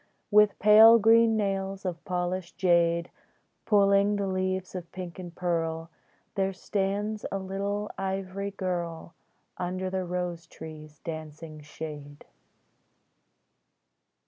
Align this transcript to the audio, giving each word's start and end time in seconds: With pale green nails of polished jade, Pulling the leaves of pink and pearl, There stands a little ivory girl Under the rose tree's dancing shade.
With 0.31 0.57
pale 0.57 0.97
green 0.97 1.37
nails 1.37 1.85
of 1.85 2.03
polished 2.05 2.57
jade, 2.57 3.11
Pulling 3.67 4.15
the 4.15 4.25
leaves 4.25 4.73
of 4.73 4.91
pink 4.91 5.19
and 5.19 5.35
pearl, 5.35 5.91
There 6.33 6.53
stands 6.53 7.23
a 7.31 7.37
little 7.37 7.91
ivory 7.99 8.49
girl 8.49 9.13
Under 9.59 9.91
the 9.91 10.03
rose 10.03 10.47
tree's 10.47 10.97
dancing 11.01 11.61
shade. 11.61 12.25